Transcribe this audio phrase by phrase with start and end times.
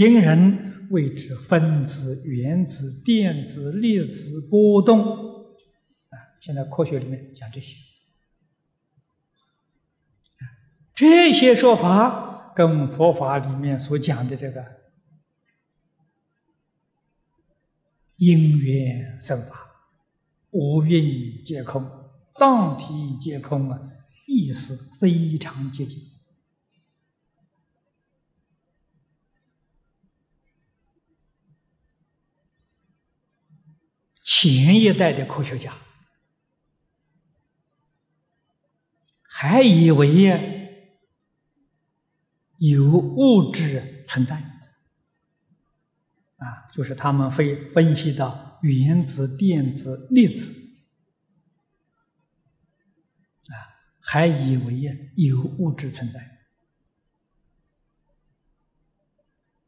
[0.00, 6.16] 今人谓之分子、原子、电子、粒子波动啊。
[6.40, 7.76] 现在科学里面讲这些，
[10.94, 14.64] 这些说法跟佛法里面所讲的这个
[18.16, 19.66] 因缘生法、
[20.48, 21.86] 无蕴皆空、
[22.38, 23.78] 当体皆空啊，
[24.26, 26.09] 意思非常接近。
[34.40, 35.76] 前一代的科学家
[39.22, 40.96] 还以为
[42.56, 44.36] 有物质存在，
[46.36, 50.50] 啊，就是他们会分析到原子、电子、粒子，
[53.48, 53.52] 啊，
[53.98, 56.46] 还以为有物质存在。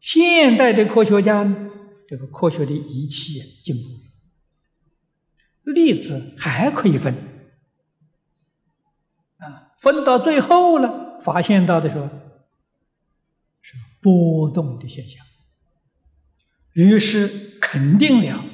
[0.00, 1.44] 现代的科学家，
[2.08, 4.03] 这个科学的仪器进步。
[5.64, 7.14] 粒子还可以分，
[9.38, 12.08] 啊，分到最后了，发现到的时候
[13.60, 15.24] 是波动的现象，
[16.72, 18.44] 于是肯定了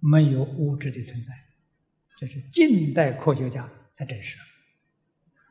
[0.00, 1.32] 没有物质的存在，
[2.18, 4.38] 这是近代科学家才证实，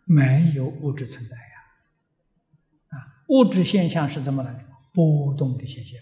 [0.03, 4.65] 没有物质存在呀，啊，物质现象是怎么来的？
[4.93, 5.99] 波动的现象。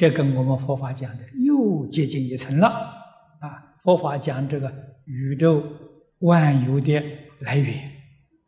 [0.00, 2.68] 这跟我们佛法讲的又接近一层了
[3.40, 3.76] 啊！
[3.80, 4.72] 佛法讲这个
[5.04, 5.62] 宇宙
[6.20, 7.02] 万有的
[7.40, 7.92] 来源，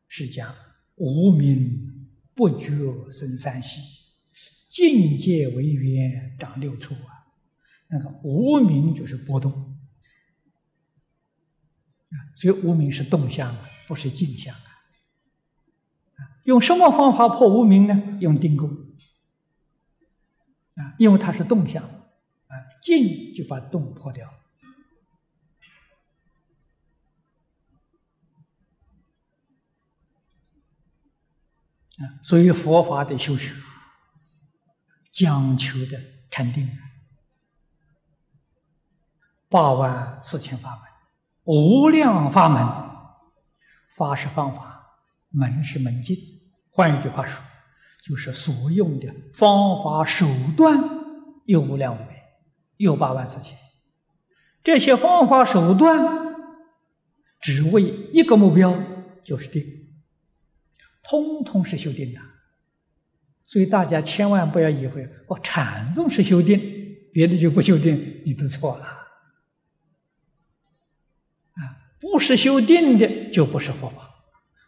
[0.08, 0.54] 是讲
[0.94, 2.70] 无名不觉
[3.10, 3.82] 生三息，
[4.70, 7.28] 境界为缘长六处啊。
[7.90, 14.64] 那个无名就是波动啊，所以无名是动向啊，不是静向啊。
[16.44, 18.16] 用什么方法破无名呢？
[18.20, 18.81] 用定功。
[20.74, 24.26] 啊，因为它是动向，啊，静就把动破掉，
[31.98, 33.54] 啊，所以佛法的修学
[35.10, 36.00] 讲求的
[36.30, 36.70] 禅定，
[39.50, 40.82] 八万四千法门，
[41.44, 42.64] 无量法门，
[43.94, 44.96] 法是方法，
[45.28, 46.16] 门是门径，
[46.70, 47.44] 换一句话说。
[48.02, 50.26] 就是所用的方法手
[50.56, 50.76] 段
[51.44, 52.20] 有无量无边，
[52.76, 53.56] 有八万四千。
[54.64, 56.34] 这些方法手段
[57.40, 58.76] 只为一个目标，
[59.22, 59.64] 就是定，
[61.04, 62.20] 通通是修定的。
[63.46, 66.60] 所以大家千万不要以为哦，禅宗是修定，
[67.12, 68.84] 别的就不修定，你都错了。
[71.52, 71.60] 啊，
[72.00, 74.10] 不是修定的就不是佛法，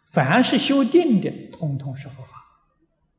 [0.05, 2.44] 凡是修定的，通通是佛法。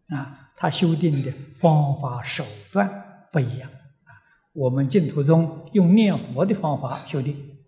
[0.09, 3.69] 啊，他修订的方法手段不一样
[4.05, 4.11] 啊。
[4.53, 7.59] 我们净土宗用念佛的方法修订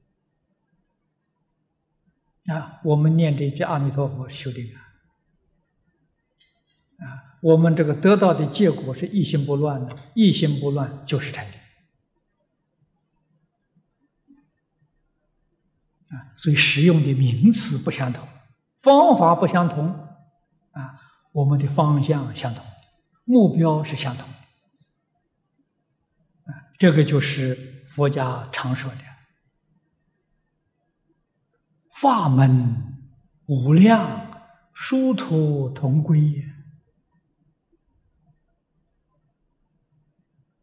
[2.47, 4.79] 啊，我们念这句阿弥陀佛修订啊。
[6.99, 11.61] 啊，我们这个得到的结果是一心不乱的，一心不乱就是禅定
[16.17, 16.35] 啊。
[16.37, 18.27] 所以使用的名词不相同，
[18.79, 19.89] 方法不相同
[20.71, 21.01] 啊。
[21.33, 22.65] 我们的方向相同，
[23.25, 24.35] 目标是相同的，
[26.53, 28.99] 啊，这个就是佛家常说的
[32.01, 32.99] “法门
[33.47, 36.19] 无量，殊途同归”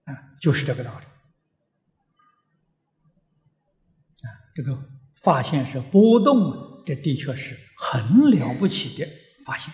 [0.05, 1.05] 啊，就是这个道理。
[4.27, 4.89] 啊，这个
[5.23, 9.07] 发现是波动，这的确是很了不起的
[9.45, 9.73] 发现。